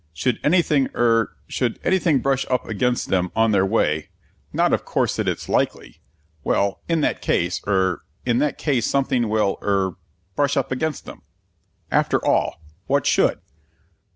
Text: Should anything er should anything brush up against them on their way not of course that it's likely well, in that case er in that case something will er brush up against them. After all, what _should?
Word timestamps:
Should 0.15 0.39
anything 0.43 0.89
er 0.95 1.35
should 1.47 1.77
anything 1.83 2.21
brush 2.21 2.43
up 2.49 2.67
against 2.67 3.09
them 3.09 3.31
on 3.35 3.51
their 3.51 3.67
way 3.67 4.09
not 4.51 4.73
of 4.73 4.83
course 4.83 5.15
that 5.15 5.27
it's 5.27 5.47
likely 5.47 5.99
well, 6.43 6.81
in 6.89 7.01
that 7.01 7.21
case 7.21 7.61
er 7.67 8.01
in 8.25 8.39
that 8.39 8.57
case 8.57 8.87
something 8.87 9.29
will 9.29 9.59
er 9.61 9.97
brush 10.35 10.57
up 10.57 10.71
against 10.71 11.05
them. 11.05 11.21
After 11.91 12.17
all, 12.25 12.63
what 12.87 13.03
_should? 13.03 13.41